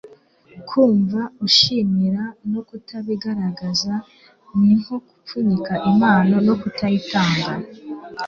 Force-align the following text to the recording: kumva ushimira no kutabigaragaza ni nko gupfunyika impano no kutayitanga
kumva 0.69 1.21
ushimira 1.47 2.23
no 2.51 2.61
kutabigaragaza 2.67 3.93
ni 4.57 4.71
nko 4.79 4.95
gupfunyika 5.05 5.73
impano 5.91 6.35
no 6.47 6.53
kutayitanga 6.61 7.51